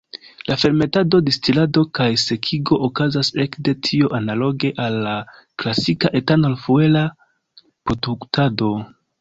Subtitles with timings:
[0.51, 5.15] La fermentado, distilado kaj sekigo okazas ekde tio analoge al la
[5.65, 7.05] klasika etanol-fuela
[7.69, 8.77] produktado.